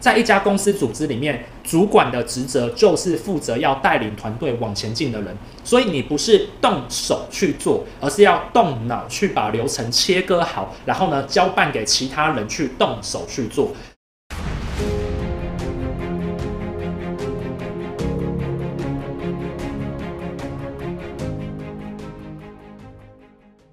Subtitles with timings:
[0.00, 13.70] 在一家公司组织里面，主管的职责就是负责要带领团队往前进的人，所以你不是动手去做，而是要动脑去把流程切割好，然后呢，交办给其他人去动手去做。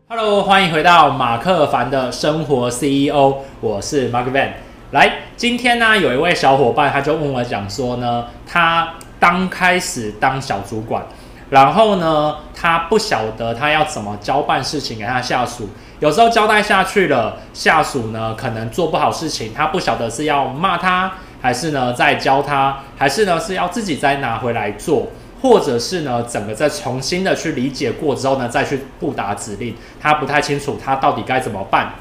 [0.07, 4.51] Hello，欢迎回到马克凡的生活 CEO，我是 Mark Van。
[4.95, 11.05] 来，今天呢，有一位小伙伴他就问我讲说呢，他刚开始当小主管，
[11.49, 15.67] 然后呢，他不晓得他要怎么交办事情给他下属，
[15.99, 25.09] 有时候交代下去了，下属呢可能做不好事情，他不晓得是要骂他，还是呢再教他，还是呢是要自己再拿回来做。
[25.41, 31.91] 或者是呢，整个再重新的去理解过之后呢，再去布达指令，他不太清楚他到底该怎么办，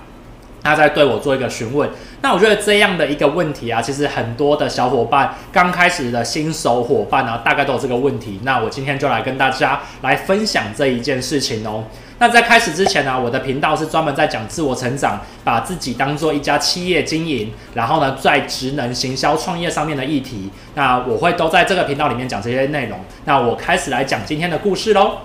[0.64, 1.88] 他在对我做一个询问。
[2.22, 8.40] 那我觉得这样的一个问题啊，其实很多的小伙伴刚开始的新手伙伴呢、大概都有这个问题。
[8.42, 11.84] 那我今天就来跟大家来分享这一件事情哦。
[12.18, 22.98] 那在开始之前呢、我的频道是专门在讲自我成长，把自己当做一家企业经营，然后呢，在职能行销创业上面的议题，那我会都在这个频道里面讲这些内容。
[23.26, 25.18] 那我开始来讲今天的故事喽。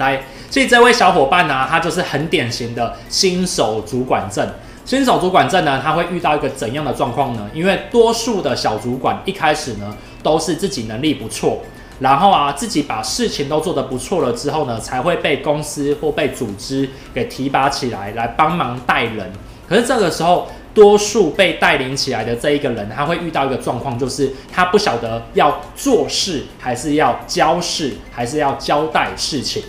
[0.00, 4.48] 来，所以这位小伙伴呢，他就是很典型的新手主管症。
[4.84, 7.48] 新手主管症呢，他会遇到一个怎样的状况呢？
[7.54, 11.60] 因为多数的小主管一开始呢，都是自己能力不错。
[12.00, 19.30] 然后啊，自己把事情都做得不错了之后呢，才会被公司或被组织给提拔起来，来帮忙带人。
[19.68, 29.62] 可是这个时候，多数被带领起来的这一个人，他会遇到一个状况，就是他不晓得要做事，还是要交事，还是要交代事情。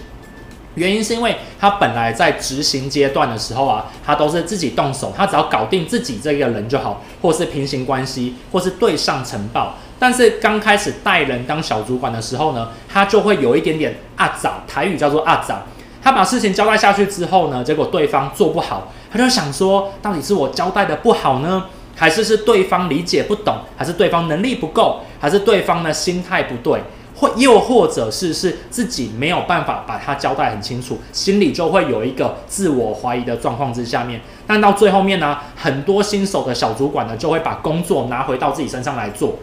[0.75, 9.75] 原因是因为他本来在执行阶段的时候啊，他都是自己动手，他只要搞定自己这个人就好，或是平行关系，或是对上呈报。
[9.99, 15.61] 但是刚开始带人当小主管的时候呢，他就会有一点点阿早，台语叫做阿早。
[16.03, 21.65] 他把事情交代下去之后呢，结果对方做不好，他就想说，到底是我交代的不好呢，
[21.95, 26.81] 还是是对方理解不懂，还是对方能力不够，还是对方的心态不对，
[27.21, 34.19] 或又或者是是自己没有办法把它交代很清楚，心里就会有一个自我怀疑的状况之下面。
[34.47, 39.35] 但到最后面呢，很多新手的小主管呢，就会把工作拿回到自己身上来做。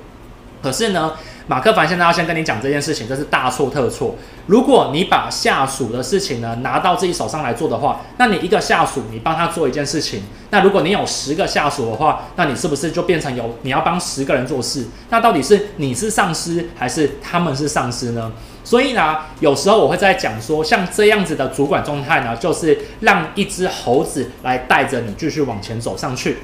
[0.61, 1.13] 可是呢，
[1.49, 4.15] 马克凡现在要先跟你讲这件事情，这是大错特错。
[4.47, 14.87] 如果你把下属的事情呢拿到自己手上来做的话，那你一个下属，你帮他做一件事情，那如果你有十个下属的话，那你是不是就变成有你要帮十个人做事？
[15.09, 18.31] 那到底是你是上司还是他们是上司呢？
[18.63, 26.37] 所以呢，有时候我会在讲说，像这样子的主管状态呢，就是让一只猴子来带着你继续往前走上去。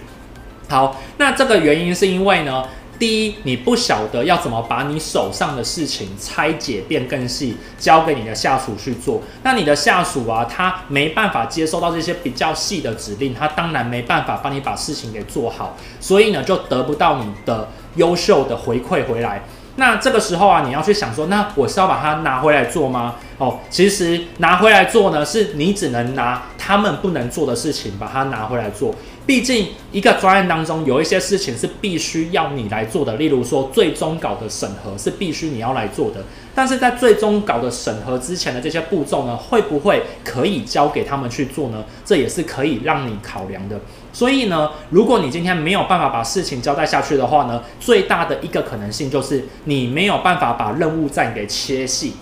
[0.66, 2.64] 好，那这个原因是因为呢。
[2.98, 9.20] 第一，你不晓得要怎么把你手上的事情拆解变更细，交给你的下属去做。
[9.42, 19.42] 那你的下属啊，他没办法接收到这些比较细的指令，他当然没办法帮你把事情给做好，所以呢，就得不到你的优秀的回馈回来。
[19.76, 23.16] 那这个时候啊，你要去想说，那我是要把它拿回来做吗？
[23.38, 28.94] 哦，其实拿回来做呢，是你只能拿他们不能做的事情，把它拿回来做。
[29.26, 36.22] 毕竟，一个专案当中有一些事情是必须要你来做的，例如说最终稿的审核是必须你要来做的。
[36.54, 41.82] 但是在最终稿的审核之前的这些步骤呢，会不会可以交给他们去做呢？
[42.04, 43.80] 这也是可以让你考量的。
[44.12, 52.12] 所以呢，如果你今天没有办法把事情交代下去的话呢，最大的一个可能性就是你没有办法把任务站给切细。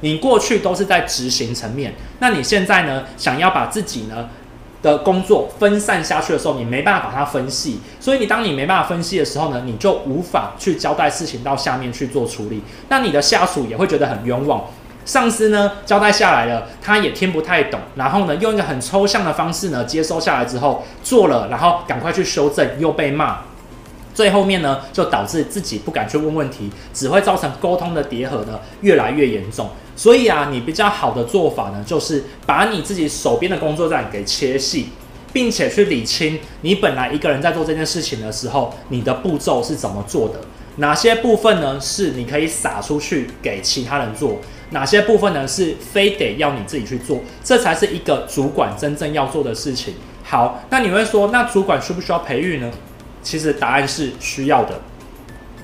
[0.00, 4.28] 你过去都是在执行层面，那你现在呢，想要把自己呢，
[4.82, 12.62] 的工作分散下去的时候，你没办法把它分析，所以你当你没办法分析的时候呢，你就无法去交代事情到下面去做处理。
[12.88, 14.64] 那你的下属也会觉得很冤枉，
[15.04, 23.38] 上司呢交代下来了，他也听不太懂，然后呢用一个很抽象的方式呢接收下来之后做了，然后赶快去修正又被骂，
[24.12, 29.70] 最后面呢就导致自己不敢去问问题，只会造成沟通的叠合呢越来越严重。
[29.94, 34.88] 所以啊，你比较好的做法呢，就是把你自己手边的工作站给切细，
[35.32, 40.40] 并且去理清你本来一个人在做这件事情的时候，你的步骤是怎么做的。
[40.76, 44.38] 哪些部分呢是你可以撒出去给其他人做？
[44.70, 47.20] 哪些部分呢是非得要你自己去做？
[47.44, 49.92] 这才是一个主管真正要做的事情。
[50.24, 52.70] 好，那你会说，那主管需不需要培育呢？
[53.22, 54.80] 其实答案是需要的。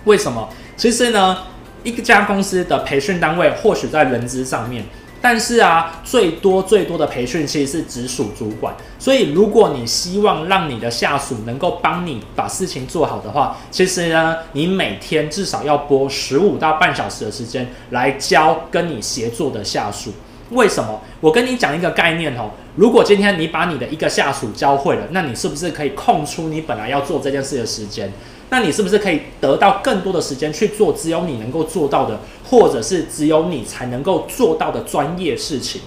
[0.04, 0.48] 为什么？
[0.76, 1.38] 其实呢，
[1.84, 4.84] 一家公司的培训单位或许在人资上面，
[5.20, 8.74] 但是啊，最多最多的培训其实是直属主管。
[8.98, 20.12] 所以，如果你希望让你的下属能够帮你把事情做好的话，其实呢，你每天至少要拨十五到半小时的时间来教跟你协作的下属。
[20.50, 21.00] 为什么？
[21.20, 22.50] 我跟你讲一个概念哦。
[22.76, 28.10] 如果今天你把你的一个下属教会了，那你是不是可以空出你本来要做这件事的时间？
[28.50, 32.18] 那你是不是可以得到更多的时间去做只有你能够做到的，
[32.48, 35.82] 或者是只有你才能够做到的专业事情？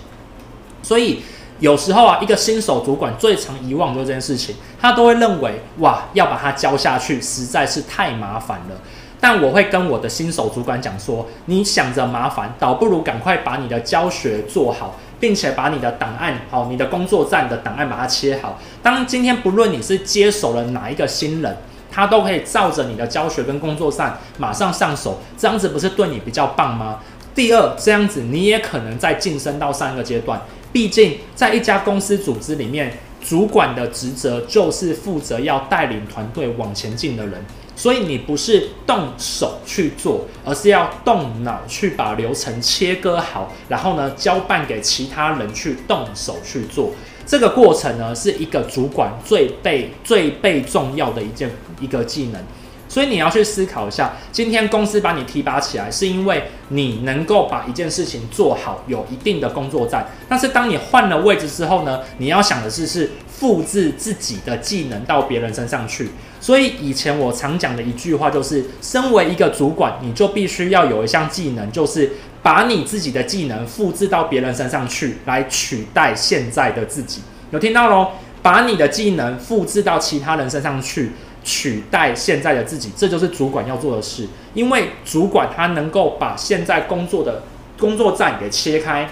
[0.84, 1.22] 所以
[1.60, 8.82] 有时候啊，一个新手主管最常遗忘的这件事情，他都会认为哇，要把它教下去实在是太麻烦了。
[9.20, 18.60] 但我会跟我的新手主管讲说，你想着麻烦，倒不如赶快把你的教学做好，并且把你的档案好，你的工作站的档案把它切好。
[18.82, 21.56] 当今天不论你是接手了哪一个新人，
[21.92, 27.00] 他都可以照着你的教学跟工作上马上上手，这样子不是对你比较棒吗？
[27.36, 30.42] 第二，这样子你也可能再晋升到上一个阶段。
[30.74, 37.44] 毕竟在一家公司组织里面，主管的职责就是负责要带领团队往前进的人。
[37.74, 46.92] 所以你不是动手去做，而是要动脑去把流程切割好，然后呢，交办给其他人去动手去做。
[47.32, 51.50] 这个过程呢，是一个主管最被最被重要的一件
[51.80, 52.44] 一个技能。
[52.92, 60.10] 所以你要去思考一下，今天公司把你提拔起来，是因为你能够把一件事情做好，有一定的工作站。
[60.28, 66.10] 但是当你换了位置之后呢，你要想的是是复制自己的技能到别人身上去。
[66.42, 72.12] 所以以前我常讲的一句话就是，身为一个主管，你就必须要有一项技能，就是
[72.44, 77.22] 把你自己的技能复制到别人身上去，来取代现在的自己。
[77.52, 78.12] 有听到咯？
[78.42, 81.12] 把你的技能复制到其他人身上去。
[81.44, 84.28] 取代现在的自己，这就是主管要做的事。
[84.54, 87.44] 因为主管他能够把现在工作的
[87.80, 89.10] 工作站给切开、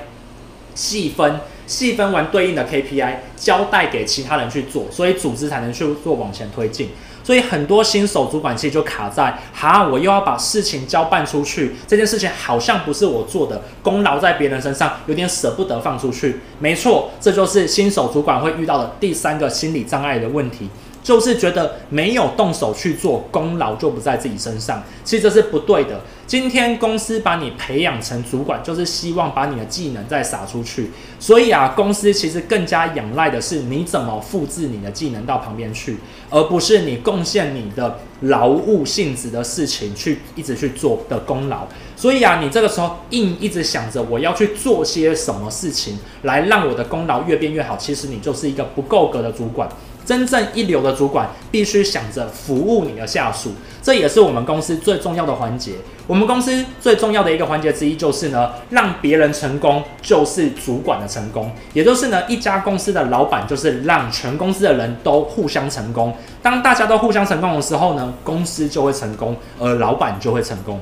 [0.75, 6.89] 细分，细分完对应的 KPI，交代给其他人去做，所以组织才能去做往前推进。
[7.21, 16.39] 所以很多新手主管其实就卡在：哈，我又要把事情交办出去，这件事情好像不是我做的，功劳在别人身上，有点舍不得放出去。
[16.57, 20.69] 没错，这就是新手主管会遇到的第三个心理障碍的问题。
[21.03, 24.83] 就是觉得没有动手去做，功劳就不在自己身上。
[25.03, 26.01] 其实这是不对的。
[26.27, 30.91] 今天公司把你培养成主管，就是希望把你的技能再撒出去。
[31.19, 35.97] 所以啊，公司其实更加仰赖的是你怎么复制你的技能到旁边去，
[36.29, 41.67] 而不是你贡献你的劳务性质的事情去一直去做的功劳。
[41.95, 49.67] 所以啊，你这个时候硬一直想着我要去做些什么事情来让我的功劳越变越好，其实你就是一个不够格的主管。
[50.09, 55.73] 真正一流的主管必须想着服务你的下属，这也是我们公司最重要的环节。
[56.07, 66.11] 我们公司最重要的一个环节之一就是呢，让别人成功就是主管的成功，也就是呢，一家公司的老板就是让全公司的人都互相成功。
[66.41, 70.79] 当大家都互相成功的时候呢，公司就会成功，而老板就会成功。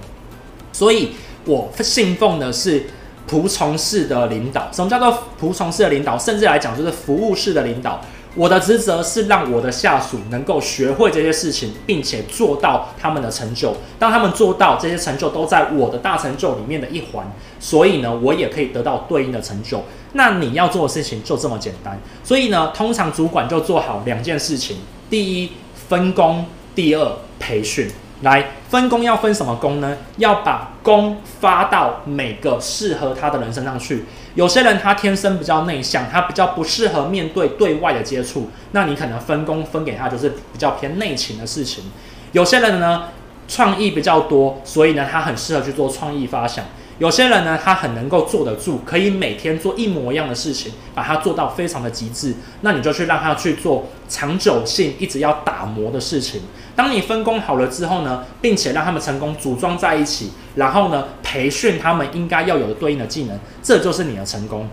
[0.71, 1.11] 所以
[1.43, 2.85] 我信奉的是
[3.29, 4.69] 仆从式的领导。
[4.71, 6.17] 什么叫做仆从式的领导？
[6.17, 7.99] 甚至来讲，就是服务式的领导。
[8.37, 13.75] 我的职责是让我的下属能够学会这些事情，并且做到他们的成就。
[13.97, 17.25] 当他们做到这些成就都在我的大成就里面的一环，
[17.59, 19.83] 所以呢，我也可以得到对应的成就。
[20.13, 21.99] 那你要做的事情就这么简单。
[22.23, 24.77] 所以呢，通常主管就做好两件事情：
[25.09, 25.53] 第一，
[25.89, 26.45] 分工；
[26.75, 27.89] 第二，培训。
[28.21, 29.97] 来分工要分什么工呢？
[30.17, 34.05] 要把工发到每个适合他的人身上去。
[34.33, 41.85] 有些人他天生比较内向，他比较不适合面对对外的接触，那你可能分工分给他就是比较偏内勤的事情。
[42.31, 43.09] 有些人呢，
[43.47, 46.65] 创意比较多，所以呢，他很适合去做创意发想。
[46.99, 52.33] 有些人呢，他很能够坐得住，可以每天做一模一样的事情，把它做到非常的极致。
[52.61, 56.41] 那你就去让他去做长久性一直要打磨的事情。
[56.75, 64.67] 当你分工好了之后呢，并且让他们成功组装在一起，然后呢，培训他们应该要有的对应的技能，这就是你的成功。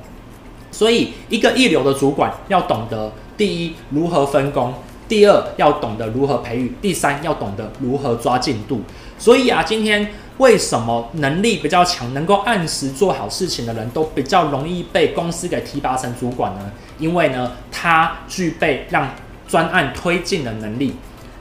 [0.70, 4.72] 所以，一个一流的主管要懂得：第一，如何分工；
[5.06, 8.80] 第二，要懂得如何培育；第三，要懂得如何抓进度。
[9.18, 10.10] 所以啊，今天。
[10.38, 16.70] 为什么能力比较强、能够按时做好事情的人都比较容易被公司给提拔成主管呢？
[16.98, 19.08] 因为呢，他具备让
[19.46, 20.96] 专案推进的能力。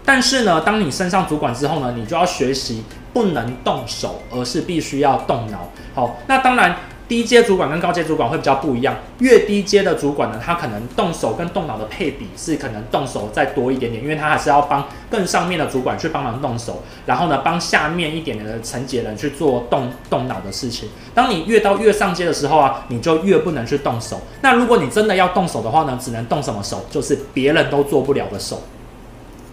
[0.05, 2.83] 但是呢，当你升上主管之后呢，你就要学习
[3.13, 5.69] 不能动手，而是必须要动脑。
[5.95, 6.75] 好，那当然
[7.07, 20.89] 低阶主管跟高阶主管会比较不一样，越低阶的主管呢，他可能动手跟动脑的配比是可能动手再多一点点，因为他还是要帮更上面的主管去帮忙动手，然后呢，帮下面一点点的层级人去做动动脑的事情。
[21.13, 24.21] 当你越到越上阶的时候啊，你就越不能去动手。
[24.41, 26.85] 那如果你真的要动手的话呢，只能动什么手？
[26.89, 28.61] 就是别人都做不了的手。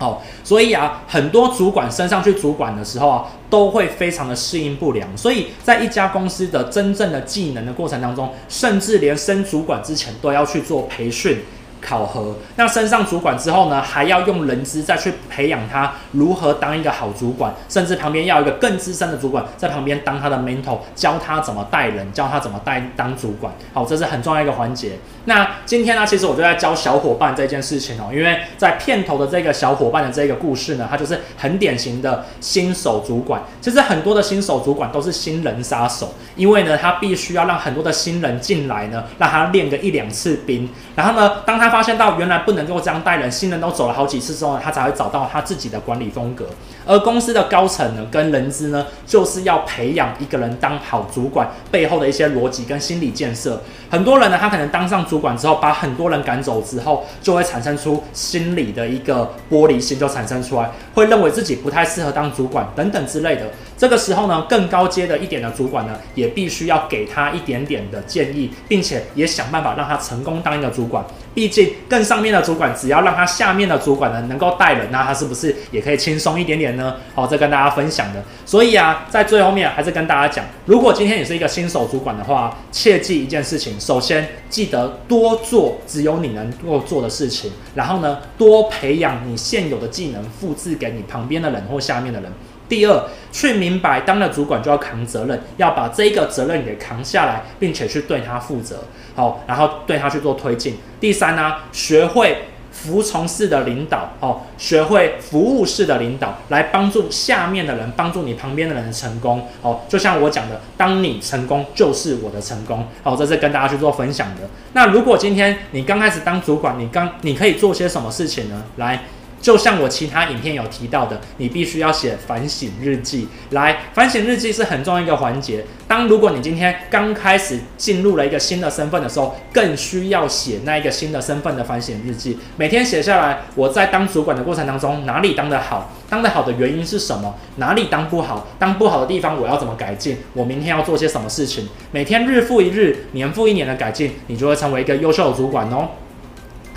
[0.00, 5.06] 哦，所以啊，很多主管升上去主管的时候啊，都会非常的适应不良。
[5.16, 11.38] 所以在一家公司的真正的技能的过程当中，甚至连升主管之前都要去做培训。
[11.80, 23.52] 考核，那升上主管之后呢，还要用人资再去培养他如何当一个好主管，甚至旁边要一个更资深的主管在旁边当他的 mentor，教他怎么带人，教他怎么带当主管。
[23.72, 24.98] 好，这是很重要一个环节。
[25.24, 33.42] 那今天呢，其实我就在教小伙伴这件事情哦，因为在片头的这个小伙伴的这个故事呢，他就是很典型的新手主管。
[33.60, 46.44] 其实很多的新手主管都是新人杀手，因为呢，他必须要让很多的新人进来呢，让他练个一两次兵，然后呢，当他发现到原来不能够这样带人，新人都走了好几次之后呢，他才会找到他自己的管理风格。
[46.86, 53.62] 而公司的高层呢，跟人资呢，就是要培养一个人当好主管背后的一些逻辑跟心理建设。
[53.88, 63.42] 很多人呢，他可能当上主管之后，把很多人赶走之后，就会产生出心理的一个玻璃心，就产生出来，会认为自己不太适合当主管等等之类的。
[63.76, 71.04] 这个时候呢，更高阶的一点的主管呢，也必须要给他一点点的建议，并且也想办法让他成功当一个主管。
[71.34, 76.96] 毕竟更上面的主管，只要让他下面的主管呢能够带人，那他是不是也可以轻松一点点呢？
[77.14, 78.22] 好，这跟大家分享的。
[78.44, 92.32] 所以啊，在最后面还是跟大家讲，如果今天你是一个新手主管的话，切记一件事情，首先记得多做只有你能够做的事情，然后呢，多培养你现有的技能，复制给你旁边的人或下面的人。
[92.70, 98.84] 第二，去明白当了主管就要扛责任，要把这一个责任给扛下来，并且去对他负责，
[99.16, 100.78] 好，然后对他去做推进。
[101.00, 114.42] 第三呢，学会服从式的领导，哦，学会服务式的领导，来帮助下面的人，帮助你旁边的人的成功，哦，就像我讲的，当你成功就是我的成功，好，这是跟大家去做分享的。
[114.72, 118.62] 那如果今天你刚开始当主管，你刚你可以做些什么事情呢？
[118.76, 119.02] 来。
[119.40, 123.26] 就像我其他影片有提到的，你必须要写反省日记。
[123.50, 125.64] 来，反省日记是很重要一个环节。
[125.88, 132.38] 当如果你今天刚开始进入了一个新的身份的时候，更需要写那一个新的身份的反省日记。
[132.56, 137.34] 每天写下来，我在当主管的过程当中，哪里当得好，当得好的原因是什么？
[137.56, 140.18] 哪里当不好，当不好的地方我要怎么改进？
[140.34, 141.68] 我明天要做些什么事情？
[141.90, 145.88] 每天日复一日，年复一年的改进，你就会成为一个优秀的主管哦。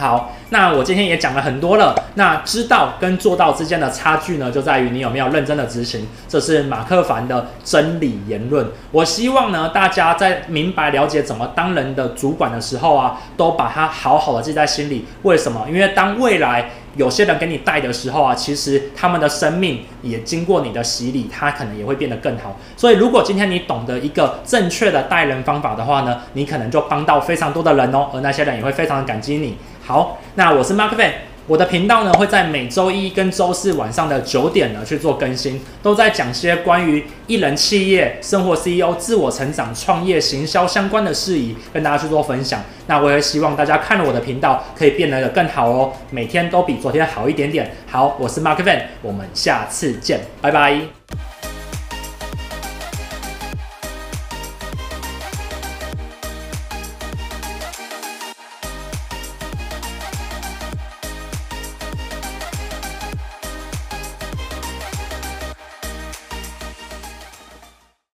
[0.04, 1.96] 好，那我今天也讲了很多了。
[2.16, 6.06] 那知道跟做到之间的差距呢，就在于你有没有认真的执行。
[6.28, 8.68] 这是马克凡的真理言论。
[8.92, 15.06] 我希望呢，大家在明白了解怎么当人的主管的时候啊，都把它好好的记在心里。
[15.22, 15.66] 为什么？
[15.70, 22.60] 因为当未来有些人给你带的时候啊，其实他们的生命也经过你的洗礼，他可能也会变得更好。
[22.76, 29.58] 所以，如果今天你懂得一个正确的带人方法的话呢，你可能就帮到非常多的人哦，而那些人也会非常的感激你。
[29.86, 31.12] 好，那我是 Mark Van，
[31.46, 42.64] 我的频道呢会在每周一跟周四晚上的九点呢去做更新，都在讲些关于一人企业、生活 CEO、自我成长、创业、行销相关的事宜，跟大家去做分享。
[42.88, 47.70] 那我也希望大家看了我的频道可以变得更好哦，每天都比昨天好一点点。
[47.92, 51.33] 好，我是 Mark Van，我们下次见，拜拜。